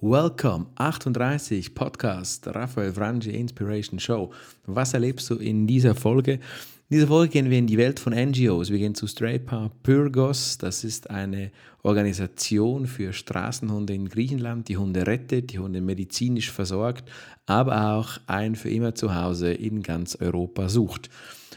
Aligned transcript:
Welcome 0.00 0.66
38 0.76 1.74
Podcast 1.74 2.46
Raphael 2.46 2.92
Frangi 2.92 3.30
Inspiration 3.30 3.98
Show. 3.98 4.30
Was 4.64 4.94
erlebst 4.94 5.28
du 5.28 5.34
in 5.34 5.66
dieser 5.66 5.96
Folge? 5.96 6.34
In 6.34 6.40
dieser 6.88 7.08
Folge 7.08 7.32
gehen 7.32 7.50
wir 7.50 7.58
in 7.58 7.66
die 7.66 7.78
Welt 7.78 7.98
von 7.98 8.12
NGOs. 8.12 8.70
Wir 8.70 8.78
gehen 8.78 8.94
zu 8.94 9.08
Straypa 9.08 9.72
Pyrgos. 9.82 10.56
Das 10.56 10.84
ist 10.84 11.10
eine 11.10 11.50
Organisation 11.82 12.86
für 12.86 13.12
Straßenhunde 13.12 13.92
in 13.92 14.08
Griechenland, 14.08 14.68
die 14.68 14.76
Hunde 14.76 15.04
rettet, 15.04 15.52
die 15.52 15.58
Hunde 15.58 15.80
medizinisch 15.80 16.52
versorgt, 16.52 17.10
aber 17.46 17.94
auch 17.94 18.18
ein 18.28 18.54
für 18.54 18.70
immer 18.70 18.94
Zuhause 18.94 19.52
in 19.52 19.82
ganz 19.82 20.14
Europa 20.14 20.68
sucht. 20.68 21.10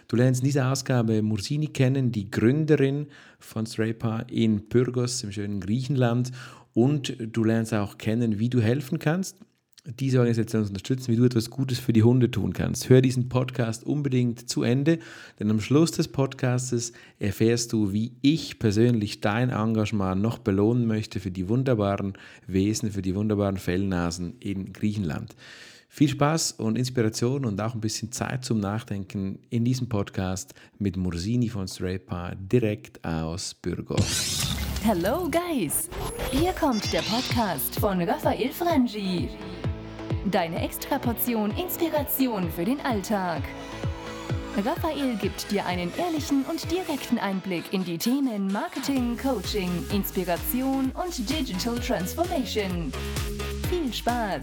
Du 0.07 0.17
lernst 0.17 0.41
in 0.41 0.45
dieser 0.45 0.71
Ausgabe 0.71 1.21
Mursini 1.21 1.67
kennen, 1.67 2.11
die 2.11 2.29
Gründerin 2.29 3.07
von 3.39 3.65
Straypa 3.67 4.21
in 4.31 4.67
Pyrgos 4.67 5.23
im 5.23 5.31
schönen 5.31 5.61
Griechenland 5.61 6.31
und 6.73 7.15
du 7.19 7.43
lernst 7.43 7.73
auch 7.73 7.97
kennen, 7.97 8.39
wie 8.39 8.49
du 8.49 8.61
helfen 8.61 8.99
kannst, 8.99 9.37
diese 9.85 10.19
Organisation 10.19 10.63
zu 10.63 10.69
unterstützen, 10.69 11.11
wie 11.11 11.15
du 11.15 11.25
etwas 11.25 11.49
Gutes 11.49 11.79
für 11.79 11.93
die 11.93 12.03
Hunde 12.03 12.29
tun 12.29 12.53
kannst. 12.53 12.89
Hör 12.89 13.01
diesen 13.01 13.29
Podcast 13.29 13.83
unbedingt 13.83 14.47
zu 14.47 14.61
Ende, 14.61 14.99
denn 15.39 15.49
am 15.49 15.59
Schluss 15.59 15.91
des 15.91 16.07
Podcasts 16.07 16.93
erfährst 17.17 17.73
du, 17.73 17.91
wie 17.91 18.11
ich 18.21 18.59
persönlich 18.59 19.21
dein 19.21 19.49
Engagement 19.49 20.21
noch 20.21 20.37
belohnen 20.37 20.85
möchte 20.85 21.19
für 21.19 21.31
die 21.31 21.49
wunderbaren 21.49 22.13
Wesen, 22.45 22.91
für 22.91 23.01
die 23.01 23.15
wunderbaren 23.15 23.57
Fellnasen 23.57 24.35
in 24.39 24.71
Griechenland. 24.71 25.35
Viel 25.89 26.07
Spaß 26.07 26.53
und 26.53 26.77
Inspiration 26.77 27.43
und 27.43 27.59
auch 27.59 27.73
ein 27.73 27.81
bisschen 27.81 28.13
Zeit 28.13 28.45
zum 28.45 28.59
Nachdenken 28.61 29.39
in 29.49 29.65
diesem 29.65 29.89
Podcast 29.89 30.53
mit 30.79 30.95
Mursini 30.95 31.49
von 31.49 31.67
Straypa 31.67 32.33
direkt 32.35 33.03
aus 33.03 33.55
Burgos. 33.55 34.60
Hello 34.83 35.29
Guys! 35.29 35.89
Hier 36.31 36.53
kommt 36.53 36.91
der 36.91 37.03
Podcast 37.03 37.79
von 37.79 38.01
Raphael 38.01 38.51
Frangi. 38.51 39.29
Deine 40.25 40.59
Extraportion 40.63 41.51
Inspiration 41.55 42.51
für 42.51 42.65
den 42.65 42.81
Alltag. 42.81 43.43
Raphael 44.65 45.17
gibt 45.17 45.51
dir 45.51 45.67
einen 45.67 45.93
ehrlichen 45.99 46.43
und 46.45 46.71
direkten 46.71 47.19
Einblick 47.19 47.71
in 47.71 47.85
die 47.85 47.99
Themen 47.99 48.51
Marketing, 48.51 49.15
Coaching, 49.17 49.69
Inspiration 49.93 50.91
und 50.93 51.29
Digital 51.29 51.79
Transformation. 51.79 52.91
Viel 53.69 53.93
Spaß! 53.93 54.41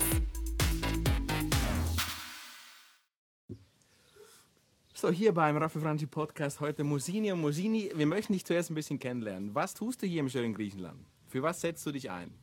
So, 5.01 5.11
hier 5.11 5.33
beim 5.33 5.57
Raffi 5.57 5.79
Franchi 5.79 6.07
Podcast 6.07 6.59
heute 6.59 6.83
Musini 6.83 7.31
und 7.31 7.41
Musini. 7.41 7.89
Wir 7.95 8.05
möchten 8.05 8.33
dich 8.33 8.45
zuerst 8.45 8.69
ein 8.69 8.75
bisschen 8.75 8.99
kennenlernen. 8.99 9.55
Was 9.55 9.73
tust 9.73 10.03
du 10.03 10.09
hier 10.09 10.19
im 10.19 10.29
schönen 10.29 10.53
Griechenland? 10.53 10.99
Für 11.29 11.41
was 11.41 11.61
setzt 11.61 11.87
du 11.87 11.93
dich 11.93 12.11
ein? 12.11 12.35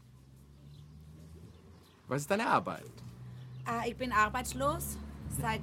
Was 2.07 2.21
ist 2.21 2.31
deine 2.31 2.47
Arbeit? 2.47 2.85
Äh, 3.67 3.89
ich 3.89 3.97
bin 3.97 4.13
arbeitslos 4.13 4.97
seit 5.37 5.59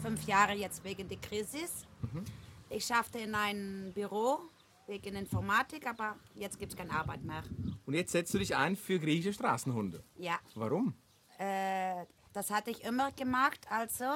fünf 0.00 0.26
Jahren 0.26 0.58
jetzt 0.58 0.82
wegen 0.84 1.06
der 1.06 1.18
Krise. 1.18 1.58
Mhm. 2.00 2.24
Ich 2.70 2.86
schaffte 2.86 3.18
in 3.18 3.34
einem 3.34 3.92
Büro 3.92 4.38
wegen 4.86 5.14
Informatik, 5.14 5.86
aber 5.86 6.16
jetzt 6.34 6.58
gibt 6.58 6.72
es 6.72 6.78
keine 6.78 6.92
Arbeit 6.92 7.22
mehr. 7.24 7.42
Und 7.84 7.92
jetzt 7.92 8.12
setzt 8.12 8.32
du 8.32 8.38
dich 8.38 8.56
ein 8.56 8.74
für 8.74 8.98
griechische 8.98 9.34
Straßenhunde? 9.34 10.02
Ja. 10.16 10.38
Warum? 10.54 10.94
Äh, 11.36 12.06
das 12.32 12.50
hatte 12.50 12.70
ich 12.70 12.82
immer 12.84 13.12
gemacht, 13.12 13.66
also 13.68 14.06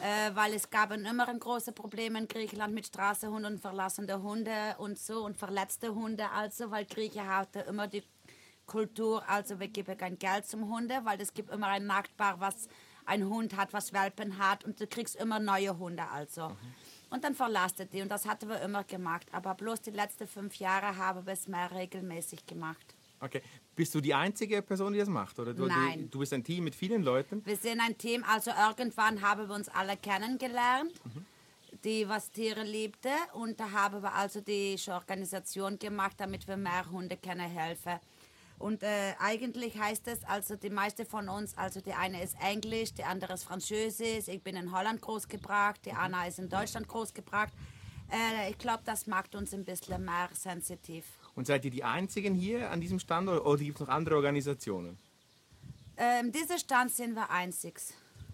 äh, 0.00 0.34
weil 0.34 0.54
es 0.54 0.70
gab 0.70 0.92
immer 0.92 1.28
ein 1.28 1.38
großes 1.38 1.74
Problem 1.74 2.16
in 2.16 2.26
Griechenland 2.26 2.74
mit 2.74 2.86
Straßenhunden 2.86 3.54
und 3.54 3.60
verlassene 3.60 4.22
Hunde 4.22 4.76
und 4.78 4.98
so 4.98 5.24
und 5.24 5.36
verletzte 5.36 5.94
Hunde 5.94 6.30
also, 6.30 6.70
weil 6.70 6.84
Griechen 6.86 7.26
hatten 7.26 7.60
immer 7.68 7.86
die 7.86 8.02
Kultur, 8.66 9.28
also 9.28 9.58
wir 9.58 9.68
geben 9.68 9.96
kein 9.96 10.18
Geld 10.18 10.46
zum 10.46 10.72
Hunde, 10.72 11.00
weil 11.04 11.20
es 11.20 11.34
gibt 11.34 11.50
immer 11.50 11.68
ein 11.68 11.86
Nachbar, 11.86 12.40
was 12.40 12.68
ein 13.04 13.28
Hund 13.28 13.56
hat, 13.56 13.72
was 13.72 13.92
Welpen 13.92 14.38
hat 14.38 14.64
und 14.64 14.80
du 14.80 14.86
kriegst 14.86 15.16
immer 15.16 15.40
neue 15.40 15.76
Hunde 15.78 16.04
also. 16.08 16.50
Mhm. 16.50 16.56
Und 17.10 17.24
dann 17.24 17.34
verlasst 17.34 17.84
die 17.92 18.02
und 18.02 18.08
das 18.08 18.26
hatten 18.26 18.48
wir 18.48 18.60
immer 18.60 18.84
gemacht, 18.84 19.26
aber 19.32 19.54
bloß 19.54 19.80
die 19.82 19.90
letzten 19.90 20.28
fünf 20.28 20.56
Jahre 20.56 20.96
haben 20.96 21.26
wir 21.26 21.32
es 21.32 21.48
mehr 21.48 21.70
regelmäßig 21.72 22.46
gemacht. 22.46 22.94
Okay. 23.20 23.42
Bist 23.80 23.94
du 23.94 24.02
die 24.02 24.12
einzige 24.12 24.60
Person, 24.60 24.92
die 24.92 24.98
das 24.98 25.08
macht? 25.08 25.38
Oder 25.38 25.54
du, 25.54 25.64
Nein. 25.64 26.02
Du, 26.02 26.08
du 26.08 26.18
bist 26.18 26.34
ein 26.34 26.44
Team 26.44 26.64
mit 26.64 26.74
vielen 26.74 27.02
Leuten? 27.02 27.40
Wir 27.46 27.56
sind 27.56 27.80
ein 27.80 27.96
Team, 27.96 28.22
also 28.28 28.50
irgendwann 28.50 29.22
haben 29.22 29.48
wir 29.48 29.54
uns 29.54 29.70
alle 29.70 29.96
kennengelernt, 29.96 30.92
mhm. 31.02 31.24
die 31.82 32.06
was 32.06 32.30
Tiere 32.30 32.62
liebte. 32.62 33.08
Und 33.32 33.58
da 33.58 33.70
haben 33.70 34.02
wir 34.02 34.12
also 34.12 34.42
die 34.42 34.76
Organisation 34.88 35.78
gemacht, 35.78 36.12
damit 36.18 36.46
wir 36.46 36.58
mehr 36.58 36.90
Hunde 36.90 37.16
können 37.16 37.48
helfen. 37.48 37.98
Und 38.58 38.82
äh, 38.82 39.14
eigentlich 39.18 39.78
heißt 39.78 40.08
es, 40.08 40.24
also 40.24 40.56
die 40.56 40.68
meisten 40.68 41.06
von 41.06 41.30
uns, 41.30 41.56
also 41.56 41.80
die 41.80 41.94
eine 41.94 42.22
ist 42.22 42.36
Englisch, 42.38 42.92
die 42.92 43.04
andere 43.04 43.32
ist 43.32 43.44
Französisch, 43.44 44.28
ich 44.28 44.42
bin 44.42 44.56
in 44.56 44.72
Holland 44.72 45.00
großgebracht, 45.00 45.86
die 45.86 45.92
Anna 45.92 46.26
ist 46.26 46.38
in 46.38 46.50
Deutschland 46.50 46.86
großgebracht. 46.86 47.54
Äh, 48.12 48.50
ich 48.50 48.58
glaube, 48.58 48.82
das 48.84 49.06
macht 49.06 49.34
uns 49.34 49.54
ein 49.54 49.64
bisschen 49.64 50.04
mehr 50.04 50.28
sensitiv. 50.34 51.06
Und 51.34 51.46
seid 51.46 51.64
ihr 51.64 51.70
die 51.70 51.84
Einzigen 51.84 52.34
hier 52.34 52.70
an 52.70 52.80
diesem 52.80 52.98
Standort 52.98 53.44
oder 53.44 53.62
gibt 53.62 53.80
es 53.80 53.86
noch 53.86 53.94
andere 53.94 54.16
Organisationen? 54.16 54.98
Ähm, 55.96 56.32
dieser 56.32 56.58
Stand 56.58 56.90
sind 56.90 57.14
wir 57.14 57.30
einzig. 57.30 57.80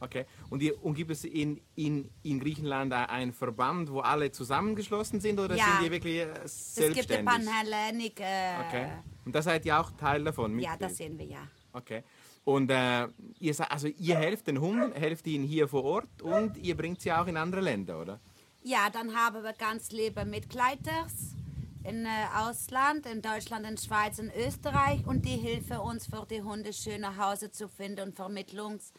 Okay. 0.01 0.27
Und, 0.51 0.63
ihr, 0.63 0.83
und, 0.85 0.95
gibt 0.95 1.11
es 1.11 1.25
in, 1.25 1.61
in, 1.75 2.11
in 2.23 2.39
Griechenland 2.41 2.93
einen 2.93 3.33
Verband, 3.33 3.91
wo 3.91 4.01
alle 4.01 4.31
zusammengeschlossen 4.31 5.21
sind 5.21 5.41
oder 5.41 5.57
ja. 5.57 5.65
sind 5.65 5.87
die 5.87 5.91
wirklich 5.91 6.25
selbstständig? 6.45 6.99
Es 6.99 7.07
gibt 7.07 7.11
den 7.11 7.25
Panhellenic. 7.25 8.21
Äh, 8.21 8.67
okay. 8.67 8.89
Und 9.25 9.35
da 9.35 9.43
seid 9.43 9.65
ihr 9.65 9.79
auch 9.79 9.91
Teil 9.93 10.25
davon? 10.25 10.53
Mitglied? 10.53 10.71
Ja, 10.71 10.77
das 10.77 10.97
sehen 10.97 11.19
wir 11.19 11.27
ja. 11.27 11.49
Okay. 11.73 12.03
Und 12.45 12.71
äh, 12.71 13.09
ihr, 13.41 13.55
also 13.71 13.89
ihr 13.89 14.17
helft 14.17 14.47
den 14.47 14.61
Hunden, 14.61 14.93
helft 14.93 15.27
ihnen 15.27 15.45
hier 15.45 15.67
vor 15.67 15.83
Ort 15.83 16.23
und 16.23 16.57
ihr 16.57 16.77
bringt 16.77 17.01
sie 17.01 17.13
auch 17.13 17.27
in 17.27 17.37
andere 17.37 17.61
Länder, 17.61 18.01
oder? 18.01 18.21
Ja, 18.63 18.89
dann 18.91 19.15
haben 19.17 19.43
wir 19.43 19.53
ganz 19.53 19.91
liebe 19.91 20.25
Mitglieder 20.25 21.07
in 21.89 22.05
äh, 22.05 22.09
Ausland, 22.37 23.07
in 23.07 23.23
Deutschland, 23.23 23.67
in 23.67 23.77
Schweiz, 23.79 24.19
in 24.19 24.31
Österreich 24.37 25.07
und 25.07 25.25
die 25.25 25.37
Hilfe 25.37 25.81
uns 25.81 26.07
für 26.07 26.27
die 26.29 26.43
Hunde 26.43 26.73
schön 26.73 27.01
nach 27.01 27.17
Hause 27.17 27.51
zu 27.51 27.69
finden 27.69 28.09
und 28.09 28.19
Vermittlungs- 28.19 28.93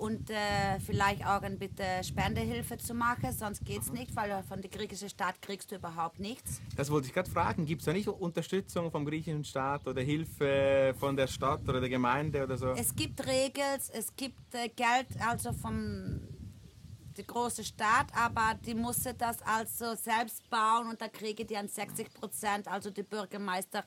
und 0.00 0.30
äh, 0.30 0.80
vielleicht 0.80 1.26
auch 1.26 1.42
ein 1.42 1.58
bisschen 1.58 2.02
Spendehilfe 2.02 2.78
zu 2.78 2.94
machen, 2.94 3.32
sonst 3.32 3.64
geht 3.64 3.82
es 3.82 3.92
nicht, 3.92 4.16
weil 4.16 4.42
von 4.44 4.62
der 4.62 4.70
griechischen 4.70 5.10
Staat 5.10 5.42
kriegst 5.42 5.70
du 5.70 5.76
überhaupt 5.76 6.18
nichts. 6.18 6.60
Das 6.74 6.90
wollte 6.90 7.08
ich 7.08 7.12
gerade 7.12 7.30
fragen. 7.30 7.66
Gibt 7.66 7.82
es 7.82 7.86
da 7.86 7.92
nicht 7.92 8.08
Unterstützung 8.08 8.90
vom 8.90 9.04
griechischen 9.04 9.44
Staat 9.44 9.86
oder 9.86 10.00
Hilfe 10.00 10.94
von 10.98 11.16
der 11.16 11.26
Stadt 11.26 11.68
oder 11.68 11.80
der 11.80 11.90
Gemeinde 11.90 12.42
oder 12.42 12.56
so? 12.56 12.68
Es 12.70 12.96
gibt 12.96 13.26
Regeln, 13.26 13.78
es 13.92 14.16
gibt 14.16 14.54
äh, 14.54 14.68
Geld 14.68 15.08
also 15.28 15.52
vom 15.52 16.20
die 17.20 17.26
große 17.26 17.64
Stadt, 17.64 18.06
aber 18.14 18.54
die 18.64 18.74
musste 18.74 19.14
das 19.14 19.42
also 19.42 19.94
selbst 19.94 20.48
bauen 20.48 20.88
und 20.88 21.00
da 21.00 21.08
kriege 21.08 21.44
die 21.44 21.56
an 21.56 21.68
60 21.68 22.12
Prozent, 22.14 22.68
also 22.68 22.90
die 22.90 23.02
Bürgermeister, 23.02 23.84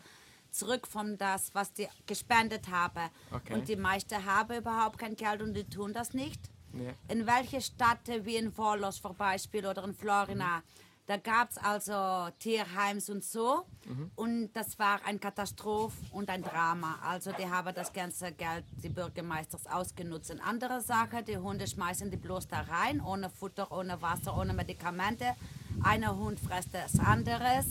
zurück 0.52 0.86
von 0.86 1.18
das, 1.18 1.54
was 1.56 1.74
die 1.74 1.88
gespendet 2.06 2.70
haben. 2.70 3.10
Okay. 3.32 3.54
Und 3.54 3.68
die 3.68 3.76
meisten 3.76 4.24
haben 4.24 4.58
überhaupt 4.58 5.00
kein 5.00 5.16
Geld 5.16 5.42
und 5.42 5.56
die 5.56 5.64
tun 5.64 5.94
das 5.94 6.14
nicht. 6.14 6.40
Ja. 6.74 6.94
In 7.08 7.26
welche 7.26 7.60
Stadt 7.60 8.08
wie 8.22 8.36
in 8.36 8.52
Volos 8.52 9.02
zum 9.02 9.16
Beispiel 9.16 9.66
oder 9.66 9.84
in 9.84 9.96
Florina, 9.96 10.58
mhm 10.58 10.93
da 11.06 11.18
gab 11.18 11.52
es 11.52 11.58
also 11.58 12.30
Tierheims 12.40 13.10
und 13.10 13.24
so. 13.24 13.66
Mhm. 13.86 14.12
Und 14.16 14.54
das 14.54 14.80
war 14.80 15.02
eine 15.06 15.20
Katastrophe 15.20 15.98
und 16.12 16.30
ein 16.30 16.44
Drama. 16.44 16.98
Also 17.04 17.32
die 17.38 17.46
haben 17.46 17.74
das 17.76 17.92
ganze 17.92 18.32
Geld, 18.32 18.64
die 18.82 18.90
Bürgermeister, 18.90 19.58
ausgenutzt. 19.72 20.32
Eine 20.32 20.44
andere 20.44 20.82
Sache, 20.82 21.24
die 21.24 21.38
Hunde 21.38 21.68
schmeißen 21.68 22.10
die 22.10 22.18
bloß 22.18 22.48
da 22.48 22.62
rein, 22.62 23.02
ohne 23.02 23.30
Futter, 23.30 23.72
ohne 23.72 24.02
Wasser, 24.02 24.38
ohne 24.38 24.54
Medikamente. 24.54 25.36
Einer 25.84 26.16
Hund 26.16 26.40
frisst 26.40 26.74
das 26.74 26.98
anderes. 27.00 27.66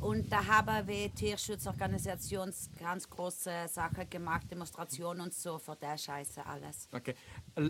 Und 0.00 0.30
da 0.30 0.44
haben 0.44 0.86
wir 0.86 1.12
Tierschutzorganisationen 1.14 2.54
ganz 2.78 3.08
große 3.08 3.50
Sache 3.68 4.06
gemacht, 4.06 4.46
Demonstrationen 4.50 5.22
und 5.22 5.34
so 5.34 5.58
für 5.58 5.74
der 5.74 5.96
Scheiße 5.96 6.44
alles. 6.44 6.88
Okay. 6.92 7.14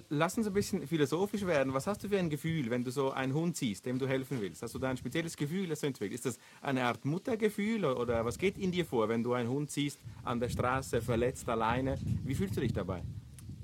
Lass 0.08 0.36
uns 0.36 0.46
ein 0.46 0.52
bisschen 0.52 0.86
philosophisch 0.86 1.46
werden. 1.46 1.72
Was 1.72 1.86
hast 1.86 2.02
du 2.04 2.08
für 2.08 2.18
ein 2.18 2.28
Gefühl, 2.28 2.68
wenn 2.70 2.84
du 2.84 2.90
so 2.90 3.12
einen 3.12 3.32
Hund 3.32 3.56
siehst, 3.56 3.86
dem 3.86 3.98
du 3.98 4.08
helfen 4.08 4.40
willst? 4.40 4.62
Hast 4.62 4.74
du 4.74 4.78
da 4.78 4.90
ein 4.90 4.96
spezielles 4.96 5.36
Gefühl, 5.36 5.68
das 5.68 5.80
du 5.80 5.86
entwickelst? 5.86 6.26
Ist 6.26 6.36
das 6.36 6.44
eine 6.62 6.84
Art 6.84 7.04
Muttergefühl 7.04 7.84
oder 7.84 8.24
was 8.24 8.38
geht 8.38 8.58
in 8.58 8.72
dir 8.72 8.84
vor, 8.84 9.08
wenn 9.08 9.22
du 9.22 9.32
einen 9.32 9.48
Hund 9.48 9.70
siehst 9.70 10.00
an 10.24 10.40
der 10.40 10.48
Straße, 10.48 11.00
verletzt, 11.00 11.48
alleine? 11.48 11.96
Wie 12.24 12.34
fühlst 12.34 12.56
du 12.56 12.60
dich 12.60 12.72
dabei? 12.72 13.02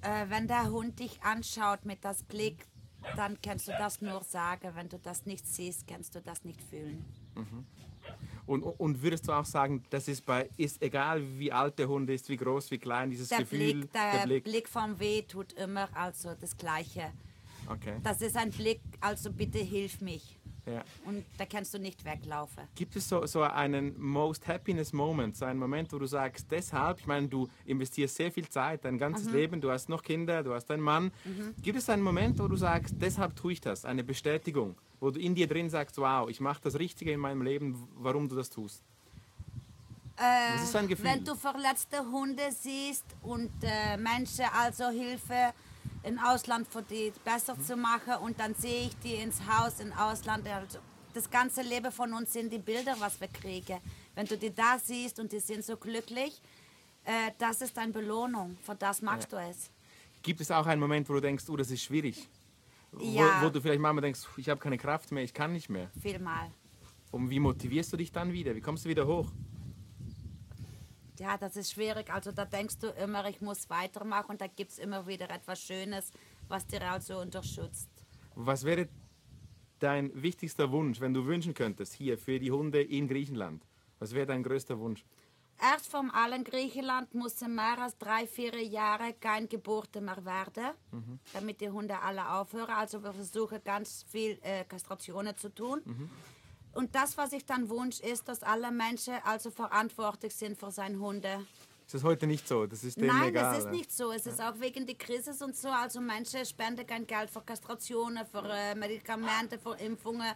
Äh, 0.03 0.29
wenn 0.29 0.47
der 0.47 0.71
Hund 0.71 0.99
dich 0.99 1.23
anschaut 1.23 1.85
mit 1.85 2.05
das 2.05 2.23
Blick, 2.23 2.67
dann 3.17 3.41
kannst 3.43 3.69
du 3.69 3.73
das 3.73 4.01
nur 4.01 4.23
sagen. 4.23 4.71
Wenn 4.75 4.89
du 4.89 4.99
das 4.99 5.27
nicht 5.27 5.47
siehst, 5.47 5.87
kannst 5.87 6.15
du 6.15 6.21
das 6.21 6.45
nicht 6.45 6.63
fühlen. 6.63 7.05
Mhm. 7.35 7.67
Und, 8.47 8.63
und 8.63 9.03
würdest 9.03 9.29
du 9.29 9.33
auch 9.33 9.45
sagen, 9.45 9.85
das 9.91 10.09
ist, 10.09 10.27
bei, 10.27 10.49
ist 10.57 10.83
egal, 10.83 11.23
wie 11.39 11.53
alt 11.53 11.79
der 11.79 11.89
Hund 11.89 12.11
ist, 12.11 12.29
wie 12.29 12.37
groß, 12.37 12.71
wie 12.71 12.79
klein, 12.79 13.11
dieses 13.11 13.29
der 13.29 13.39
Gefühl? 13.39 13.59
Blick, 13.59 13.93
der, 13.93 14.13
der 14.13 14.25
Blick. 14.25 14.45
Blick 14.45 14.69
vom 14.69 14.99
Weh 14.99 15.23
tut 15.23 15.53
immer 15.53 15.89
also 15.97 16.35
das 16.41 16.57
Gleiche. 16.57 17.13
Okay. 17.69 18.01
Das 18.03 18.21
ist 18.21 18.37
ein 18.37 18.51
Blick, 18.51 18.81
also 19.01 19.33
bitte 19.33 19.59
hilf 19.59 20.01
mich. 20.01 20.37
Ja. 20.65 20.85
Und 21.05 21.25
da 21.39 21.45
kannst 21.45 21.75
du 21.75 21.79
nicht 21.79 22.05
weglaufen. 22.05 22.65
Gibt 22.77 22.95
es 22.95 23.09
so, 23.09 23.27
so 23.27 23.43
einen 23.43 24.01
Most 24.01 24.47
Happiness 24.47 24.93
Moment, 24.93 25.37
so 25.37 25.45
einen 25.45 25.59
Moment, 25.59 25.93
wo 25.93 25.99
du 25.99 26.07
sagst, 26.07 26.47
deshalb, 26.51 27.01
ich 27.01 27.07
meine, 27.07 27.27
du 27.27 27.49
investierst 27.65 28.15
sehr 28.15 28.31
viel 28.31 28.49
Zeit, 28.49 28.85
dein 28.85 28.97
ganzes 28.97 29.31
Leben, 29.31 29.61
du 29.61 29.71
hast 29.71 29.89
noch 29.89 30.03
Kinder, 30.03 30.43
du 30.43 30.55
hast 30.55 30.71
einen 30.71 30.83
Mann. 30.83 31.11
Gibt 31.63 31.79
es 31.79 31.89
einen 31.89 32.03
Moment, 32.03 32.39
wo 32.39 32.47
du 32.47 32.57
sagst, 32.57 32.95
deshalb 33.01 33.35
tue 33.35 33.55
ich 33.55 33.61
das, 33.61 33.85
eine 33.85 34.05
Bestätigung, 34.05 34.77
wo 35.01 35.11
du 35.11 35.19
in 35.19 35.35
dir 35.35 35.49
drin 35.49 35.69
sagst, 35.69 35.99
wow, 35.99 36.29
ich 36.31 36.41
mache 36.41 36.61
das 36.63 36.79
Richtige 36.79 37.11
in 37.11 37.19
meinem 37.19 37.43
Leben, 37.43 37.89
warum 37.97 38.29
du 38.29 38.37
das 38.37 38.49
tust? 38.49 38.83
Äh, 40.17 40.55
Was 40.55 40.65
ist 40.65 40.75
dein 40.75 40.87
Gefühl? 40.87 41.07
Wenn 41.07 41.25
du 41.25 41.35
verletzte 41.35 41.99
Hunde 41.99 42.53
siehst 42.53 43.05
und 43.23 43.51
äh, 43.63 43.97
Menschen 43.97 44.45
also 44.57 44.91
Hilfe 44.91 45.53
im 46.03 46.19
Ausland 46.19 46.67
für 46.69 46.83
die 46.83 47.13
besser 47.25 47.59
zu 47.61 47.77
machen 47.77 48.15
und 48.23 48.39
dann 48.39 48.55
sehe 48.55 48.87
ich 48.87 48.97
die 48.99 49.15
ins 49.15 49.41
Haus 49.47 49.81
im 49.81 49.93
Ausland. 49.93 50.47
Also 50.49 50.79
das 51.15 51.31
ganze 51.31 51.63
Leben 51.63 51.93
von 51.93 52.13
uns 52.13 52.33
sind 52.33 52.53
die 52.53 52.59
Bilder, 52.59 52.97
was 52.99 53.21
wir 53.21 53.29
kriegen. 53.29 53.79
Wenn 54.15 54.27
du 54.27 54.37
die 54.37 54.55
da 54.55 54.79
siehst 54.79 55.19
und 55.19 55.33
die 55.33 55.41
sind 55.41 55.65
so 55.65 55.77
glücklich, 55.77 56.41
äh, 57.05 57.31
das 57.39 57.61
ist 57.63 57.79
eine 57.79 57.93
Belohnung. 57.93 58.57
Für 58.63 58.75
das 58.75 59.03
magst 59.03 59.33
du 59.33 59.37
es. 59.37 59.71
Gibt 60.23 60.41
es 60.41 60.51
auch 60.51 60.67
einen 60.67 60.81
Moment, 60.81 61.09
wo 61.09 61.15
du 61.15 61.21
denkst, 61.21 61.45
oh, 61.49 61.57
das 61.57 61.71
ist 61.71 61.83
schwierig? 61.83 62.29
Ja. 63.01 63.41
Wo, 63.41 63.47
wo 63.47 63.51
du 63.51 63.61
vielleicht 63.61 63.81
manchmal 63.81 64.03
denkst, 64.03 64.21
ich 64.37 64.49
habe 64.49 64.61
keine 64.61 64.79
Kraft 64.79 65.11
mehr, 65.13 65.25
ich 65.25 65.35
kann 65.35 65.53
nicht 65.53 65.69
mehr. 65.69 65.91
Vielmal. 66.01 66.51
Und 67.11 67.31
wie 67.31 67.41
motivierst 67.41 67.93
du 67.93 67.97
dich 67.97 68.13
dann 68.13 68.33
wieder? 68.33 68.55
Wie 68.55 68.61
kommst 68.61 68.85
du 68.85 68.89
wieder 68.89 69.07
hoch? 69.07 69.31
Ja, 71.23 71.39
das 71.39 71.57
ist 71.57 71.71
schwierig. 71.71 72.13
Also 72.13 72.33
da 72.33 72.45
denkst 72.45 72.79
du 72.81 72.89
immer, 72.89 73.29
ich 73.29 73.41
muss 73.41 73.71
weitermachen 73.71 74.33
und 74.33 74.41
da 74.41 74.49
gibt 74.49 74.73
es 74.73 74.79
immer 74.81 75.07
wieder 75.07 75.31
etwas 75.31 75.61
Schönes, 75.61 76.11
was 76.49 76.67
dir 76.67 76.83
also 76.83 77.21
unterstützt. 77.21 77.91
Was 78.35 78.65
wäre 78.65 78.89
dein 79.79 80.11
wichtigster 80.21 80.73
Wunsch, 80.73 81.01
wenn 81.01 81.15
du 81.15 81.25
wünschen 81.25 81.55
könntest, 81.55 81.93
hier 81.93 82.19
für 82.19 82.41
die 82.41 82.51
Hunde 82.51 82.83
in 82.83 83.07
Griechenland? 83.07 83.65
Was 84.01 84.15
wäre 84.15 84.27
dein 84.27 84.43
größter 84.43 84.81
Wunsch? 84.81 85.05
Erst 85.61 85.87
vom 85.87 86.11
allen 86.11 86.43
Griechenland 86.43 87.15
mussten 87.15 87.55
mehr 87.55 87.79
als 87.79 87.97
drei, 87.99 88.27
vier 88.27 88.61
Jahre 88.61 89.13
keine 89.13 89.47
Geburten 89.47 90.05
mehr 90.05 90.25
werden, 90.25 90.75
damit 91.33 91.61
die 91.61 91.71
Hunde 91.71 92.01
alle 92.01 92.29
aufhören. 92.33 92.71
Also 92.71 93.01
wir 93.01 93.13
versuchen 93.13 93.61
ganz 93.63 94.05
viel 94.09 94.41
äh, 94.43 94.65
Kastrationen 94.65 95.37
zu 95.37 95.55
tun. 95.55 95.83
Und 96.75 96.95
das, 96.95 97.17
was 97.17 97.33
ich 97.33 97.45
dann 97.45 97.69
wünsche, 97.69 98.03
ist, 98.03 98.29
dass 98.29 98.43
alle 98.43 98.71
Menschen 98.71 99.15
also 99.25 99.51
verantwortlich 99.51 100.35
sind 100.35 100.59
für 100.59 100.71
seine 100.71 100.99
Hunde. 100.99 101.47
Ist 101.87 101.95
das 101.95 102.05
heute 102.05 102.27
nicht 102.27 102.49
so? 102.49 102.67
Das 102.67 102.85
ist 102.85 102.97
Nein, 102.99 103.29
egal. 103.29 103.53
es 103.53 103.59
ist 103.59 103.65
oder? 103.65 103.73
nicht 103.73 103.93
so. 103.93 104.13
Es 104.13 104.27
ist 104.27 104.41
auch 104.41 104.59
wegen 104.59 104.87
der 104.87 104.95
Krise 104.95 105.33
und 105.45 105.55
so. 105.55 105.69
Also 105.69 106.01
Menschen 106.01 106.45
spenden 106.47 106.87
kein 106.87 107.07
Geld 107.07 107.29
für 107.29 107.43
Kastrationen, 107.43 108.25
für 108.27 108.43
äh, 108.49 108.75
Medikamente, 108.75 109.59
für 109.59 109.75
Impfungen. 109.75 110.33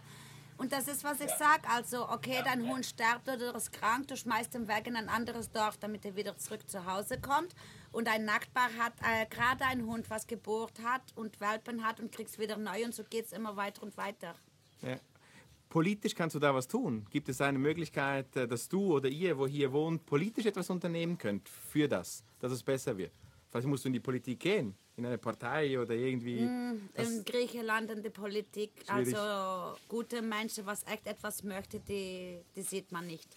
Und 0.57 0.71
das 0.71 0.87
ist, 0.87 1.03
was 1.03 1.19
ich 1.19 1.29
sage. 1.29 1.67
Also, 1.69 2.09
okay, 2.09 2.41
dein 2.43 2.67
Hund 2.67 2.85
stirbt 2.85 3.27
oder 3.29 3.55
ist 3.55 3.71
krank, 3.71 4.07
du 4.07 4.17
schmeißt 4.17 4.55
ihn 4.55 4.67
weg 4.67 4.87
in 4.87 4.95
ein 4.95 5.07
anderes 5.07 5.51
Dorf, 5.51 5.77
damit 5.77 6.03
er 6.05 6.15
wieder 6.15 6.35
zurück 6.37 6.67
zu 6.67 6.85
Hause 6.85 7.19
kommt. 7.19 7.53
Und 7.91 8.07
ein 8.07 8.25
Nachbar 8.25 8.69
hat 8.77 8.93
äh, 9.01 9.25
gerade 9.27 9.65
einen 9.65 9.85
Hund, 9.85 10.09
was 10.09 10.27
geboren 10.27 10.73
hat 10.83 11.01
und 11.15 11.39
Welpen 11.39 11.83
hat 11.85 11.99
und 11.99 12.11
kriegst 12.11 12.39
wieder 12.39 12.57
neu. 12.57 12.85
Und 12.85 12.93
so 12.93 13.03
geht 13.03 13.25
es 13.25 13.33
immer 13.33 13.55
weiter 13.55 13.83
und 13.83 13.97
weiter. 13.97 14.35
Ja. 14.81 14.97
Politisch 15.69 16.15
kannst 16.15 16.35
du 16.35 16.39
da 16.39 16.53
was 16.55 16.67
tun. 16.67 17.05
Gibt 17.09 17.27
es 17.29 17.41
eine 17.41 17.59
Möglichkeit, 17.59 18.33
äh, 18.35 18.47
dass 18.47 18.69
du 18.69 18.93
oder 18.95 19.09
ihr, 19.09 19.37
wo 19.37 19.45
hier 19.47 19.71
wohnt, 19.73 20.05
politisch 20.05 20.45
etwas 20.45 20.69
unternehmen 20.69 21.17
könnt 21.17 21.47
für 21.49 21.87
das, 21.87 22.23
dass 22.39 22.51
es 22.51 22.63
besser 22.63 22.97
wird? 22.97 23.11
Vielleicht 23.49 23.67
musst 23.67 23.83
du 23.85 23.89
in 23.89 23.93
die 23.93 23.99
Politik 23.99 24.39
gehen, 24.39 24.75
in 24.97 25.05
eine 25.05 25.17
Partei 25.17 25.79
oder 25.79 25.93
irgendwie. 25.93 26.47
das- 26.93 27.09
In 27.11 27.25
Griechenland 27.25 27.89
in 27.91 28.01
der 28.03 28.09
Politik, 28.11 28.71
Schwierig. 28.89 29.15
also 29.15 29.77
gute 29.87 30.21
Menschen, 30.21 30.65
was 30.65 30.83
echt 30.85 31.05
etwas 31.07 31.43
möchte, 31.43 31.79
die, 31.79 32.39
die 32.55 32.61
sieht 32.61 32.91
man 32.91 33.07
nicht. 33.07 33.27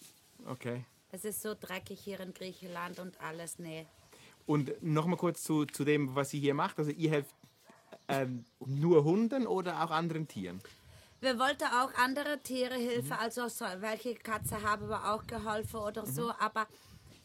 Okay. 0.47 0.85
Es 1.12 1.25
ist 1.25 1.43
so 1.43 1.55
dreckig 1.59 2.00
hier 2.00 2.21
in 2.21 2.33
Griechenland 2.35 2.99
und 3.00 3.21
alles, 3.21 3.59
nee. 3.59 3.87
Und 4.47 4.83
nochmal 4.83 5.17
kurz 5.17 5.43
zu, 5.43 5.65
zu 5.65 5.85
dem, 5.85 6.15
was 6.15 6.33
ihr 6.35 6.41
hier 6.41 6.55
macht. 6.55 6.79
Also 6.79 6.91
ihr 6.93 7.11
helft 7.11 7.35
ähm, 8.09 8.44
nur 8.65 9.05
Hunden 9.05 9.47
oder 9.47 9.85
auch 9.85 9.91
anderen 9.93 10.26
Tieren? 10.26 10.61
Wir 11.21 11.39
wollten 11.39 11.65
auch 11.65 11.93
andere 12.03 12.39
Tiere 12.43 12.75
Hilfe, 12.77 13.19
also 13.19 13.49
so, 13.49 13.67
welche 13.81 14.15
Katze 14.15 14.63
haben 14.63 14.89
wir 14.89 15.13
auch 15.13 15.27
geholfen 15.27 15.77
oder 15.81 16.07
so, 16.07 16.33
aber 16.39 16.67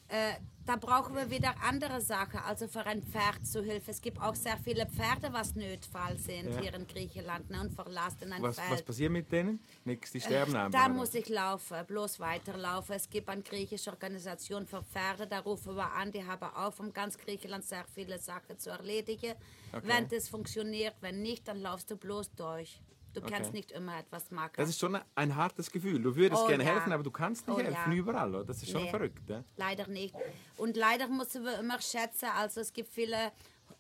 äh, 0.10 0.34
da 0.66 0.76
brauchen 0.76 1.16
wir 1.16 1.30
wieder 1.30 1.56
andere 1.64 2.02
Sachen, 2.02 2.40
also 2.40 2.68
für 2.68 2.86
ein 2.86 3.02
Pferd 3.04 3.46
zu 3.48 3.64
Hilfe. 3.64 3.92
Es 3.92 4.02
gibt 4.02 4.20
auch 4.20 4.36
sehr 4.36 4.58
viele 4.58 4.86
Pferde, 4.88 5.32
was 5.32 5.56
Notfall 5.56 6.18
sind 6.18 6.52
Ja. 6.52 6.60
hier 6.60 6.74
in 6.74 6.86
Griechenland 6.88 7.50
ne, 7.50 7.62
und 7.62 7.74
verlassen 7.74 8.34
ein 8.34 8.42
Was, 8.42 8.58
Feld. 8.58 8.72
was 8.72 8.82
passiert 8.84 9.12
mit 9.12 9.32
denen? 9.32 9.60
Nix, 9.86 10.12
die 10.12 10.20
sterben 10.20 10.56
einfach. 10.56 10.80
Da 10.80 10.90
muss 10.90 11.14
ich 11.16 11.30
laufen, 11.30 11.78
bloß 11.88 12.20
weiterlaufen. 12.20 12.96
Es 12.96 13.10
gibt 13.10 13.30
eine 13.30 13.44
griechische 13.44 13.92
Organisation 13.92 14.68
für 14.68 14.84
Pferde, 14.84 15.26
da 15.26 15.40
rufen 15.40 15.76
wir 15.76 15.92
an, 15.94 16.12
die 16.12 16.24
haben 16.26 16.44
auch 16.54 16.74
von 16.74 16.92
ganz 16.92 17.18
Griechenland 17.18 17.64
sehr 17.64 17.86
viele 17.94 18.20
Sachen 18.20 18.60
zu 18.60 18.72
erledigen. 18.72 19.36
Okay. 19.72 19.88
Wenn 19.88 20.08
das 20.10 20.28
funktioniert, 20.28 20.96
wenn 21.02 21.22
nicht, 21.22 21.48
dann 21.48 21.62
laufst 21.62 21.90
du 21.90 21.96
bloß 21.96 22.32
durch. 22.36 22.82
Du 23.16 23.22
kannst 23.22 23.54
nicht 23.54 23.72
immer 23.72 23.98
etwas 24.00 24.30
machen. 24.32 24.54
Das 24.58 24.70
ist 24.70 24.80
schon 24.80 24.98
ein 25.16 25.36
hartes 25.36 25.72
Gefühl. 25.72 26.02
Du 26.02 26.16
würdest 26.16 26.42
Oh, 26.44 26.48
gerne 26.48 26.64
ja. 26.64 26.72
helfen, 26.74 26.92
aber 26.92 27.04
du 27.04 27.12
kannst 27.12 27.48
nicht 27.48 27.56
Oh, 27.58 27.60
helfen 27.60 27.92
ja. 27.92 27.98
überall. 27.98 28.34
Oder? 28.36 28.44
Das 28.46 28.62
ist 28.62 28.70
schon 28.72 28.84
Nee, 28.84 28.90
verrückt. 28.90 29.28
Ja? 29.30 29.44
Leider 29.58 29.88
nicht. 29.88 30.16
Und 30.58 30.76
leider 30.78 31.08
müssen 31.08 31.44
wir 31.44 31.60
immer 31.60 31.82
schätzen, 31.82 32.30
also 32.36 32.62
es 32.62 32.72
gibt 32.74 32.90
viele 32.94 33.32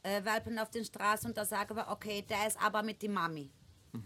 äh, 0.03 0.23
Welpen 0.23 0.57
auf 0.59 0.69
den 0.71 0.85
Straßen 0.85 1.29
und 1.29 1.37
da 1.37 1.45
sagen 1.45 1.75
wir, 1.75 1.87
okay, 1.89 2.23
der 2.27 2.47
ist 2.47 2.61
aber 2.61 2.81
mit 2.83 3.01
der 3.01 3.09
Mami. 3.09 3.51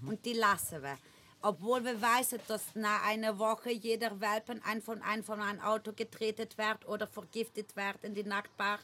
Und 0.05 0.23
die 0.25 0.33
lassen 0.33 0.83
wir. 0.83 0.97
Obwohl 1.41 1.83
wir 1.83 1.99
wissen, 2.01 2.39
dass 2.47 2.75
nach 2.75 3.05
einer 3.07 3.39
Woche 3.39 3.71
jeder 3.71 4.19
Welpen 4.19 4.61
ein 4.63 4.81
von 4.81 5.01
ein 5.01 5.23
von 5.23 5.39
einem 5.41 5.61
Auto 5.61 5.93
getreten 5.93 6.47
wird 6.57 6.87
oder 6.87 7.07
vergiftet 7.07 7.75
wird 7.75 8.03
in 8.03 8.13
die 8.13 8.23
Nachtbar, 8.23 8.79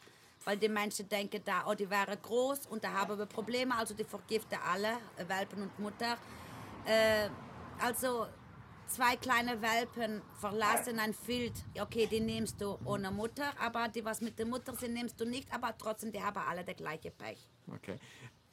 weil 0.46 0.58
die 0.58 0.70
Menschen 0.70 1.10
denken 1.10 1.42
da, 1.44 1.66
oh, 1.68 1.74
die 1.74 1.90
wären 1.90 2.18
groß 2.22 2.68
und 2.68 2.84
da 2.84 2.94
haben 2.94 3.18
wir 3.18 3.26
Probleme, 3.26 3.76
also 3.76 3.94
die 3.94 4.04
vergiften 4.06 4.58
alle, 4.72 4.94
äh, 5.18 5.28
Welpen 5.28 5.64
und 5.64 5.80
Mutter. 5.80 6.18
Äh, 6.86 7.30
also 7.80 8.28
zwei 8.88 9.16
kleine 9.18 9.62
Welpen 9.62 10.22
verlassen 10.40 11.00
ein 11.00 11.14
Feld. 11.14 11.54
Okay, 11.80 12.08
die 12.08 12.20
nimmst 12.20 12.62
du 12.62 12.78
ohne 12.86 13.12
Mutter, 13.12 13.52
aber 13.60 13.88
die, 13.88 14.06
was 14.06 14.22
mit 14.22 14.38
der 14.40 14.46
Mutter 14.46 14.74
sind, 14.76 14.94
nimmst 14.94 15.20
du 15.20 15.26
nicht, 15.26 15.52
aber 15.54 15.76
trotzdem, 15.78 16.12
die 16.12 16.22
haben 16.22 16.38
alle 16.38 16.64
der 16.64 16.76
gleiche 16.76 17.12
Pech. 17.12 17.50
Okay. 17.68 17.98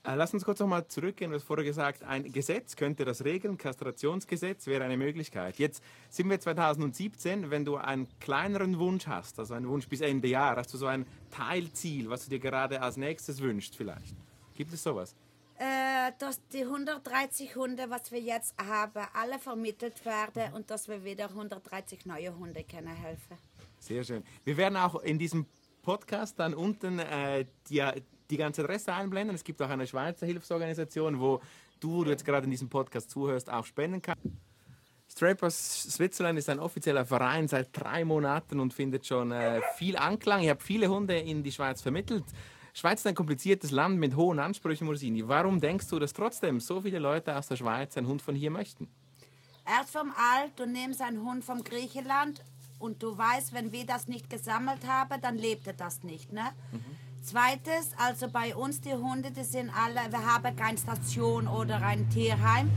Äh, 0.05 0.17
Lass 0.17 0.35
uns 0.35 0.45
kurz 0.45 0.59
noch 0.59 0.67
mal 0.67 0.87
zurückgehen. 0.89 1.31
Du 1.31 1.37
hast 1.37 1.45
vorher 1.45 1.65
gesagt, 1.65 2.03
ein 2.03 2.31
Gesetz 2.33 2.75
könnte 2.77 3.05
das 3.05 3.25
regeln. 3.25 3.57
Kastrationsgesetz 3.57 4.67
wäre 4.67 4.85
eine 4.85 4.97
Möglichkeit. 4.97 5.59
Jetzt 5.59 5.83
sind 6.11 6.29
wir 6.29 6.41
2017. 6.41 7.51
Wenn 7.51 7.65
du 7.65 7.77
einen 7.77 8.09
kleineren 8.19 8.79
Wunsch 8.79 9.07
hast, 9.07 9.39
also 9.39 9.55
einen 9.55 9.69
Wunsch 9.69 9.89
bis 9.89 10.01
Ende 10.01 10.29
Jahr, 10.29 10.57
hast 10.57 10.75
du 10.75 10.79
so 10.79 10.87
ein 10.87 11.07
Teilziel, 11.31 12.11
was 12.11 12.25
du 12.25 12.31
dir 12.31 12.41
gerade 12.41 12.83
als 12.83 12.97
nächstes 12.97 13.41
wünschst 13.41 13.77
vielleicht? 13.77 14.17
Gibt 14.57 14.73
es 14.73 14.83
sowas? 14.83 15.15
Äh, 15.57 16.11
dass 16.19 16.41
die 16.49 16.65
130 16.65 17.55
Hunde, 17.55 17.89
was 17.89 18.11
wir 18.11 18.19
jetzt 18.19 18.55
haben, 18.61 19.07
alle 19.15 19.39
vermittelt 19.39 20.05
werden 20.05 20.53
und 20.55 20.71
dass 20.71 20.89
wir 20.89 21.05
wieder 21.05 21.29
130 21.29 22.07
neue 22.07 22.37
Hunde 22.37 22.65
können 22.65 22.89
helfen. 22.89 23.39
Sehr 23.79 24.03
schön. 24.03 24.25
Wir 24.43 24.57
werden 24.57 24.77
auch 24.77 25.01
in 25.03 25.21
diesem 25.21 25.47
Podcast 25.83 26.39
dann 26.41 26.55
unten 26.55 26.99
äh, 26.99 27.45
die, 27.69 27.83
die 28.31 28.37
ganze 28.37 28.63
Adresse 28.63 28.93
einblenden. 28.93 29.35
Es 29.35 29.45
gibt 29.45 29.61
auch 29.63 29.71
eine 29.71 29.87
Schweizer 29.87 30.27
Hilfsorganisation, 30.27 31.21
wo 31.21 31.41
du, 31.81 32.05
du 32.05 32.11
jetzt 32.11 32.25
gerade 32.25 32.45
in 32.45 32.51
diesem 32.51 32.69
Podcast 32.69 33.11
zuhörst, 33.11 33.51
auch 33.51 33.65
spenden 33.65 34.03
kannst. 34.03 34.27
Strappers 35.09 35.83
Switzerland 35.83 36.39
ist 36.39 36.49
ein 36.49 36.59
offizieller 36.59 37.05
Verein 37.05 37.47
seit 37.47 37.69
drei 37.73 38.05
Monaten 38.05 38.61
und 38.61 38.73
findet 38.73 39.07
schon 39.07 39.31
äh, 39.31 39.61
viel 39.77 39.97
Anklang. 39.97 40.43
Ich 40.43 40.49
habe 40.49 40.63
viele 40.63 40.89
Hunde 40.89 41.19
in 41.19 41.43
die 41.43 41.53
Schweiz 41.53 41.83
vermittelt. 41.83 42.25
Schweiz 42.73 43.01
ist 43.01 43.07
ein 43.07 43.15
kompliziertes 43.15 43.71
Land 43.71 43.99
mit 43.99 44.17
hohen 44.17 44.39
Ansprüchen, 44.39 44.87
Morsini. 44.87 45.29
Warum 45.29 45.61
denkst 45.61 45.89
du, 45.89 45.99
dass 45.99 46.15
trotzdem 46.15 46.61
so 46.61 46.81
viele 46.81 46.99
Leute 46.99 47.37
aus 47.37 47.49
der 47.49 47.57
Schweiz 47.57 47.97
einen 47.99 48.07
Hund 48.07 48.23
von 48.23 48.35
hier 48.35 48.51
möchten? 48.51 48.89
Erst 49.67 49.91
vom 49.91 50.11
Alt, 50.13 50.53
du 50.57 50.67
nimmst 50.67 51.03
einen 51.03 51.23
Hund 51.23 51.45
vom 51.45 51.63
Griechenland 51.63 52.43
und 52.79 53.03
du 53.03 53.17
weißt, 53.17 53.53
wenn 53.53 53.71
wir 53.71 53.85
das 53.85 54.09
nicht 54.09 54.31
gesammelt 54.31 54.87
haben, 54.87 55.21
dann 55.21 55.37
lebte 55.37 55.75
das 55.75 56.03
nicht. 56.03 56.33
Ne? 56.33 56.45
Zweites, 57.23 57.91
also 57.99 58.29
bei 58.29 58.55
uns 58.57 58.81
die 58.81 58.95
Hunde, 58.95 59.31
die 59.31 59.45
sind 59.45 59.71
alle, 59.71 60.11
wir 60.11 60.27
haben 60.27 60.57
keine 60.57 60.77
Station 60.77 61.47
oder 61.47 61.81
ein 61.81 62.11
Tierheim. 62.11 62.69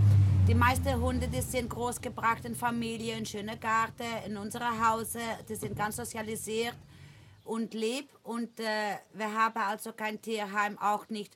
Die 0.48 0.54
meisten 0.54 1.02
Hunde, 1.02 1.28
die 1.28 1.42
sind 1.42 1.68
großgebracht 1.68 2.46
in 2.46 2.54
Familie, 2.54 3.18
in 3.18 3.25
schöne 3.25 3.58
Garten, 3.58 4.04
in 4.28 4.38
unserer 4.38 4.88
Hause, 4.88 5.20
die 5.50 5.56
sind 5.56 5.75
ganz 5.75 5.96
sozialisiert 5.96 6.75
und 7.44 7.74
lieb 7.74 8.08
und 8.22 8.60
äh, 8.60 8.98
wir 9.14 9.34
haben 9.34 9.58
also 9.58 9.94
kein 9.94 10.22
Tierheim, 10.22 10.78
auch 10.78 11.10
nicht 11.10 11.36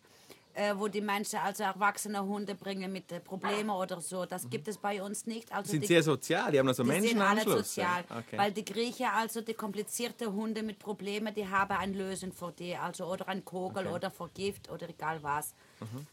äh, 0.54 0.74
wo 0.76 0.88
die 0.88 1.02
Menschen 1.02 1.40
also 1.40 1.64
erwachsene 1.64 2.22
Hunde 2.24 2.56
bringen 2.56 2.92
mit 2.92 3.12
äh, 3.12 3.20
Problemen 3.20 3.70
oder 3.70 4.02
so. 4.02 4.26
Das 4.26 4.50
gibt 4.50 4.68
es 4.68 4.78
bei 4.78 5.02
uns 5.02 5.26
nicht. 5.26 5.52
Also 5.52 5.72
sind 5.72 5.82
die, 5.82 5.88
sehr 5.88 6.04
sozial, 6.04 6.52
die 6.52 6.60
haben 6.60 6.68
also 6.68 6.84
die 6.84 7.00
sind 7.02 7.22
alle 7.22 7.44
sozial, 7.44 8.04
Okay. 8.10 8.38
weil 8.38 8.52
die 8.52 8.66
Griechen, 8.66 9.08
also 9.16 9.42
die 9.42 9.54
komplizierte 9.54 10.32
Hunde 10.34 10.64
mit 10.64 10.80
Problemen, 10.80 11.34
die 11.34 11.48
haben 11.48 11.76
ein 11.78 11.94
Lösen 11.94 12.32
für 12.34 12.52
die, 12.52 12.76
also 12.76 13.06
oder 13.06 13.28
ein 13.28 13.46
Kogel 13.46 13.88
oder 13.88 14.10
für 14.12 14.28
Gift 14.30 14.70
oder 14.70 14.90
egal 14.90 15.22
was. 15.24 15.54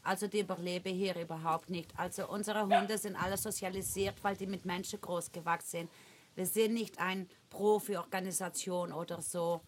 Also 0.03 0.27
die 0.27 0.39
überleben 0.41 0.93
hier 0.93 1.15
überhaupt 1.19 1.69
nicht. 1.69 1.91
Also 1.97 2.27
unsere 2.29 2.61
Hunde 2.63 2.97
sind 2.97 3.15
alle 3.21 3.37
sozialisiert, 3.37 4.15
weil 4.23 4.35
die 4.37 4.47
mit 4.47 4.63
Menschen 4.65 5.01
groß 5.01 5.31
gewachsen 5.31 5.67
sind. 5.67 5.89
Wir 6.35 6.45
sind 6.45 6.73
nicht 6.75 6.99
eine 6.99 7.25
Profi-Organisation 7.49 8.93
oder 8.93 9.21
so. 9.21 9.61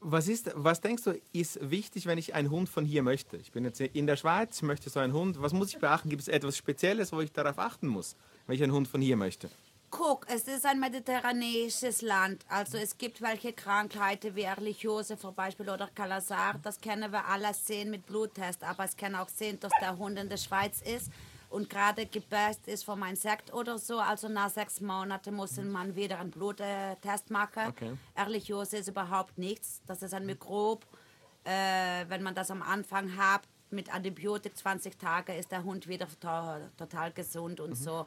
Was, 0.00 0.28
ist, 0.28 0.50
was 0.54 0.80
denkst 0.80 1.02
du, 1.04 1.20
ist 1.32 1.58
wichtig, 1.70 2.06
wenn 2.06 2.18
ich 2.18 2.34
einen 2.34 2.50
Hund 2.50 2.68
von 2.68 2.84
hier 2.84 3.02
möchte? 3.02 3.36
Ich 3.36 3.50
bin 3.50 3.64
jetzt 3.64 3.80
in 3.80 4.06
der 4.06 4.16
Schweiz, 4.16 4.58
ich 4.58 4.62
möchte 4.62 4.90
so 4.90 5.00
einen 5.00 5.12
Hund. 5.12 5.42
Was 5.42 5.52
muss 5.52 5.70
ich 5.70 5.78
beachten? 5.78 6.08
Gibt 6.08 6.22
es 6.22 6.28
etwas 6.28 6.56
Spezielles, 6.56 7.12
wo 7.12 7.20
ich 7.20 7.32
darauf 7.32 7.58
achten 7.58 7.88
muss, 7.88 8.14
wenn 8.46 8.54
ich 8.54 8.62
einen 8.62 8.72
Hund 8.72 8.86
von 8.86 9.00
hier 9.00 9.16
möchte? 9.16 9.50
Guck, 9.90 10.26
es 10.28 10.42
ist 10.42 10.66
ein 10.66 10.78
mediterraneisches 10.80 12.02
Land. 12.02 12.44
Also 12.48 12.76
es 12.76 12.98
gibt 12.98 13.22
welche 13.22 13.54
Krankheiten 13.54 14.36
wie 14.36 14.42
Ehrlichiose 14.42 15.16
zum 15.16 15.34
Beispiel 15.34 15.68
oder 15.68 15.88
Kalasar. 15.94 16.60
Das 16.62 16.80
können 16.80 17.10
wir 17.10 17.24
alle 17.24 17.54
sehen 17.54 17.90
mit 17.90 18.06
Bluttest. 18.06 18.62
Aber 18.62 18.84
es 18.84 18.96
kann 18.96 19.14
auch 19.14 19.28
sehen, 19.28 19.58
dass 19.58 19.72
der 19.80 19.96
Hund 19.96 20.18
in 20.18 20.28
der 20.28 20.36
Schweiz 20.36 20.82
ist 20.82 21.10
und 21.50 21.70
gerade 21.70 22.06
gebest 22.06 22.68
ist 22.68 22.84
von 22.84 23.02
einem 23.02 23.16
Sekt 23.16 23.52
oder 23.52 23.78
so. 23.78 23.98
Also 23.98 24.28
nach 24.28 24.50
sechs 24.50 24.80
Monaten 24.80 25.34
muss 25.34 25.56
man 25.56 25.96
wieder 25.96 26.18
einen 26.18 26.30
Bluttest 26.30 27.30
machen. 27.30 27.68
Okay. 27.68 27.96
Ehrlichiose 28.14 28.78
ist 28.78 28.88
überhaupt 28.88 29.38
nichts. 29.38 29.80
Das 29.86 30.02
ist 30.02 30.12
ein 30.12 30.26
Mikrob. 30.26 30.84
Äh, 31.44 32.04
wenn 32.08 32.22
man 32.22 32.34
das 32.34 32.50
am 32.50 32.62
Anfang 32.62 33.16
hat, 33.16 33.42
mit 33.70 33.92
Antibiotik 33.92 34.56
20 34.56 34.98
Tage, 34.98 35.34
ist 35.34 35.52
der 35.52 35.64
Hund 35.64 35.88
wieder 35.88 36.06
to 36.20 36.68
total 36.76 37.12
gesund 37.12 37.60
und 37.60 37.74
so. 37.74 38.06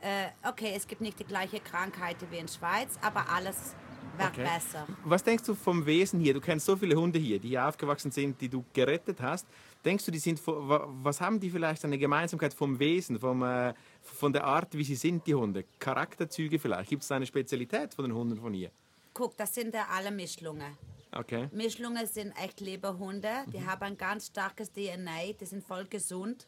Äh, 0.00 0.28
okay, 0.48 0.72
es 0.76 0.86
gibt 0.86 1.00
nicht 1.00 1.18
die 1.18 1.24
gleiche 1.24 1.60
Krankheit 1.60 2.16
wie 2.30 2.38
in 2.38 2.48
Schweiz, 2.48 2.98
aber 3.02 3.28
alles 3.30 3.74
wird 4.18 4.28
Okay. 4.30 4.44
besser. 4.44 4.86
Was 5.04 5.22
denkst 5.22 5.44
du 5.44 5.54
vom 5.54 5.84
Wesen 5.86 6.20
hier? 6.20 6.34
Du 6.34 6.40
kennst 6.40 6.66
so 6.66 6.76
viele 6.76 6.96
Hunde 6.96 7.18
hier, 7.18 7.38
die 7.38 7.48
hier 7.48 7.66
aufgewachsen 7.66 8.10
sind, 8.10 8.40
die 8.40 8.48
du 8.48 8.64
gerettet 8.72 9.20
hast. 9.20 9.46
Denkst 9.84 10.04
du, 10.04 10.10
die 10.10 10.18
sind, 10.18 10.40
was 10.44 11.20
haben 11.20 11.38
die 11.40 11.50
vielleicht 11.50 11.84
eine 11.84 11.98
Gemeinsamkeit 11.98 12.52
vom 12.52 12.78
Wesen, 12.78 13.18
vom, 13.18 13.42
äh, 13.42 13.72
von 14.02 14.32
der 14.32 14.44
Art, 14.44 14.74
wie 14.76 14.84
sie 14.84 14.96
sind, 14.96 15.26
die 15.26 15.34
Hunde? 15.34 15.64
Charakterzüge 15.78 16.58
vielleicht? 16.58 16.90
Gibt 16.90 17.02
es 17.04 17.12
eine 17.12 17.26
Spezialität 17.26 17.94
von 17.94 18.04
den 18.04 18.14
Hunden 18.14 18.36
von 18.36 18.52
hier? 18.52 18.70
Guck, 19.14 19.36
das 19.36 19.54
sind 19.54 19.74
ja 19.74 19.86
alle 19.90 20.10
Mischlungen. 20.10 20.76
Okay. 21.12 21.48
Mischlungen 21.52 22.06
sind 22.06 22.32
echt 22.32 22.60
liebe 22.60 22.98
Hunde. 22.98 23.30
Die 23.52 23.64
haben 23.64 23.82
ein 23.82 23.96
ganz 23.96 24.26
starkes 24.26 24.70
DNA. 24.72 25.32
Die 25.40 25.46
sind 25.46 25.64
voll 25.64 25.86
gesund. 25.86 26.46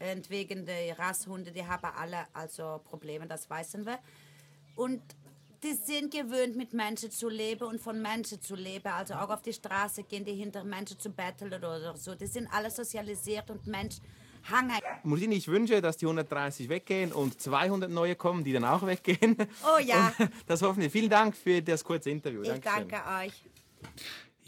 Und 0.00 0.30
wegen 0.30 0.64
der 0.64 0.98
Rasshunde, 0.98 1.50
die 1.52 1.66
haben 1.66 1.84
alle 1.96 2.24
also 2.32 2.80
Probleme, 2.84 3.26
das 3.26 3.50
wissen 3.50 3.84
wir. 3.84 3.98
Und 4.76 5.02
die 5.62 5.74
sind 5.74 6.12
gewöhnt, 6.12 6.56
mit 6.56 6.72
Menschen 6.72 7.10
zu 7.10 7.28
leben 7.28 7.64
und 7.64 7.80
von 7.80 8.00
Menschen 8.00 8.40
zu 8.40 8.54
leben. 8.54 8.88
Also 8.88 9.14
auch 9.14 9.30
auf 9.30 9.42
die 9.42 9.52
Straße 9.52 10.04
gehen 10.04 10.24
die 10.24 10.34
hinter 10.34 10.64
Menschen 10.64 10.98
zu 10.98 11.10
betteln 11.10 11.52
oder 11.52 11.96
so. 11.96 12.14
Die 12.14 12.26
sind 12.26 12.48
alle 12.52 12.70
sozialisiert 12.70 13.50
und 13.50 13.66
Mensch 13.66 13.96
hangen. 14.50 14.78
Mutini, 15.02 15.36
ich 15.36 15.48
wünsche, 15.48 15.80
dass 15.80 15.96
die 15.96 16.06
130 16.06 16.68
weggehen 16.68 17.12
und 17.12 17.40
200 17.40 17.90
neue 17.90 18.14
kommen, 18.14 18.44
die 18.44 18.52
dann 18.52 18.64
auch 18.64 18.86
weggehen. 18.86 19.36
Oh 19.64 19.78
ja. 19.80 20.12
Und 20.18 20.30
das 20.46 20.62
hoffen 20.62 20.80
wir. 20.80 20.90
Vielen 20.90 21.10
Dank 21.10 21.36
für 21.36 21.60
das 21.60 21.82
kurze 21.82 22.10
Interview. 22.10 22.42
Ich 22.42 22.48
Dankeschön. 22.48 22.88
danke 22.88 23.26
euch. 23.26 23.44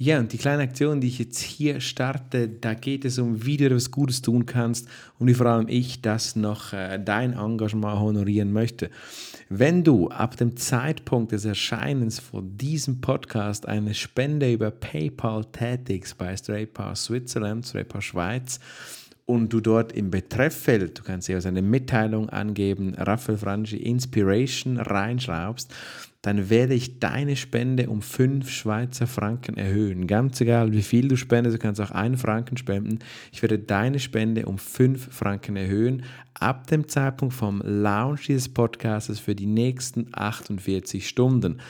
Ja, 0.03 0.19
und 0.19 0.33
die 0.33 0.39
kleine 0.39 0.63
Aktion, 0.63 1.03
die 1.03 1.09
ich 1.09 1.19
jetzt 1.19 1.41
hier 1.41 1.79
starte, 1.83 2.49
da 2.49 2.73
geht 2.73 3.05
es 3.05 3.19
um, 3.19 3.45
wie 3.45 3.59
du 3.59 3.67
etwas 3.67 3.91
Gutes 3.91 4.23
tun 4.23 4.47
kannst 4.47 4.89
und 5.19 5.29
wie 5.29 5.35
vor 5.35 5.45
allem 5.45 5.69
ich 5.69 6.01
das 6.01 6.37
noch 6.37 6.73
äh, 6.73 6.99
dein 6.99 7.35
Engagement 7.35 8.01
honorieren 8.01 8.51
möchte. 8.51 8.89
Wenn 9.51 9.85
du 9.85 10.09
ab 10.09 10.39
dem 10.39 10.57
Zeitpunkt 10.57 11.33
des 11.33 11.45
Erscheinens 11.45 12.19
von 12.19 12.57
diesem 12.57 13.03
Podcast 13.03 13.69
eine 13.69 13.93
Spende 13.93 14.51
über 14.51 14.71
PayPal 14.71 15.45
tätigst 15.45 16.17
bei 16.17 16.35
Straight 16.35 16.73
Pass 16.73 17.05
Switzerland, 17.05 17.67
Straight 17.67 17.89
Pass 17.91 18.05
Schweiz, 18.05 18.59
und 19.31 19.53
du 19.53 19.61
dort 19.61 19.93
im 19.93 20.11
Betrefffeld, 20.11 20.99
du 20.99 21.03
kannst 21.03 21.29
hier 21.29 21.41
eine 21.45 21.63
Mitteilung 21.63 22.29
angeben, 22.29 22.95
Raphael 22.97 23.39
Franchi 23.39 23.77
Inspiration 23.77 24.77
reinschraubst, 24.79 25.73
dann 26.23 26.51
werde 26.51 26.75
ich 26.75 26.99
deine 26.99 27.37
Spende 27.37 27.89
um 27.89 28.03
5 28.03 28.51
Schweizer 28.51 29.07
Franken 29.07 29.57
erhöhen. 29.57 30.07
Ganz 30.07 30.41
egal, 30.41 30.73
wie 30.73 30.83
viel 30.83 31.09
du 31.09 31.17
spendest, 31.17 31.57
du 31.57 31.61
kannst 31.61 31.81
auch 31.81 31.93
einen 31.93 32.19
Franken 32.19 32.57
spenden. 32.57 32.99
Ich 33.33 33.41
werde 33.41 33.59
deine 33.59 34.01
Spende 34.01 34.47
um 34.47 34.59
5 34.59 35.15
Franken 35.15 35.57
erhöhen, 35.57 36.03
ab 36.35 36.67
dem 36.67 36.89
Zeitpunkt 36.89 37.35
vom 37.35 37.63
Launch 37.65 38.27
dieses 38.27 38.49
Podcasts 38.49 39.19
für 39.21 39.35
die 39.35 39.47
nächsten 39.47 40.09
48 40.13 41.09
Stunden. 41.09 41.61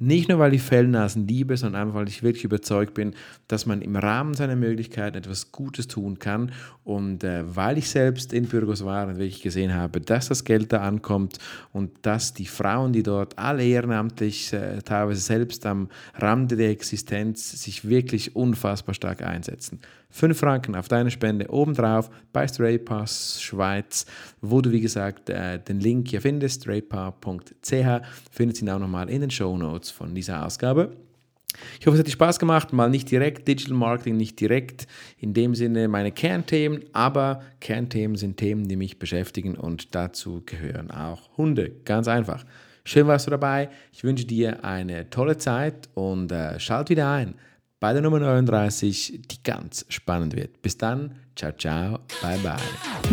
Nicht 0.00 0.28
nur, 0.28 0.38
weil 0.38 0.54
ich 0.54 0.62
Fellnasen 0.62 1.26
liebe, 1.26 1.56
sondern 1.56 1.82
einfach, 1.82 1.96
weil 1.96 2.06
ich 2.06 2.22
wirklich 2.22 2.44
überzeugt 2.44 2.94
bin, 2.94 3.14
dass 3.48 3.66
man 3.66 3.82
im 3.82 3.96
Rahmen 3.96 4.34
seiner 4.34 4.54
Möglichkeiten 4.54 5.16
etwas 5.16 5.50
Gutes 5.50 5.88
tun 5.88 6.20
kann. 6.20 6.52
Und 6.84 7.24
äh, 7.24 7.42
weil 7.56 7.78
ich 7.78 7.90
selbst 7.90 8.32
in 8.32 8.46
Burgos 8.46 8.84
war 8.84 9.08
und 9.08 9.18
wirklich 9.18 9.42
gesehen 9.42 9.74
habe, 9.74 10.00
dass 10.00 10.28
das 10.28 10.44
Geld 10.44 10.72
da 10.72 10.82
ankommt 10.82 11.38
und 11.72 11.90
dass 12.02 12.32
die 12.32 12.46
Frauen, 12.46 12.92
die 12.92 13.02
dort 13.02 13.36
alle 13.38 13.64
ehrenamtlich, 13.64 14.52
äh, 14.52 14.82
teilweise 14.82 15.20
selbst 15.20 15.66
am 15.66 15.88
Rande 16.14 16.54
der 16.54 16.70
Existenz, 16.70 17.60
sich 17.60 17.88
wirklich 17.88 18.36
unfassbar 18.36 18.94
stark 18.94 19.22
einsetzen. 19.22 19.80
5 20.10 20.38
Franken 20.38 20.74
auf 20.74 20.88
deine 20.88 21.10
Spende 21.10 21.50
obendrauf 21.50 22.10
bei 22.32 22.48
Stray 22.48 22.78
Pass 22.78 23.42
Schweiz, 23.42 24.06
wo 24.40 24.60
du 24.60 24.72
wie 24.72 24.80
gesagt 24.80 25.28
äh, 25.28 25.58
den 25.58 25.80
Link 25.80 26.08
hier 26.08 26.22
findest, 26.22 26.62
straypass.ch, 26.62 28.06
findest 28.30 28.62
ihn 28.62 28.70
auch 28.70 28.78
nochmal 28.78 29.10
in 29.10 29.20
den 29.20 29.30
Show 29.30 29.56
Notes 29.56 29.87
von 29.90 30.14
dieser 30.14 30.44
Ausgabe. 30.44 30.96
Ich 31.80 31.86
hoffe, 31.86 31.94
es 31.94 32.00
hat 32.00 32.06
dir 32.06 32.12
Spaß 32.12 32.38
gemacht, 32.38 32.72
mal 32.72 32.90
nicht 32.90 33.10
direkt 33.10 33.48
Digital 33.48 33.74
Marketing, 33.74 34.16
nicht 34.16 34.38
direkt 34.38 34.86
in 35.18 35.34
dem 35.34 35.54
Sinne 35.54 35.88
meine 35.88 36.12
Kernthemen, 36.12 36.84
aber 36.92 37.42
Kernthemen 37.60 38.16
sind 38.16 38.36
Themen, 38.36 38.68
die 38.68 38.76
mich 38.76 38.98
beschäftigen 38.98 39.56
und 39.56 39.94
dazu 39.94 40.42
gehören 40.44 40.90
auch 40.90 41.36
Hunde, 41.36 41.70
ganz 41.84 42.06
einfach. 42.06 42.44
Schön 42.84 43.06
warst 43.06 43.26
du 43.26 43.30
dabei, 43.30 43.70
ich 43.92 44.04
wünsche 44.04 44.26
dir 44.26 44.64
eine 44.64 45.10
tolle 45.10 45.38
Zeit 45.38 45.88
und 45.94 46.30
äh, 46.32 46.60
schalt 46.60 46.90
wieder 46.90 47.10
ein 47.10 47.34
bei 47.80 47.92
der 47.92 48.02
Nummer 48.02 48.18
39, 48.18 49.20
die 49.30 49.40
ganz 49.42 49.86
spannend 49.88 50.34
wird. 50.34 50.60
Bis 50.62 50.76
dann, 50.76 51.14
ciao, 51.36 51.52
ciao, 51.52 52.00
bye, 52.20 52.36
bye. 52.38 52.56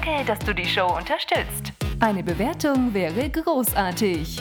Danke, 0.04 0.24
dass 0.24 0.38
du 0.40 0.52
die 0.52 0.64
Show 0.64 0.96
unterstützt. 0.96 1.72
Eine 2.00 2.22
Bewertung 2.22 2.92
wäre 2.92 3.28
großartig. 3.30 4.40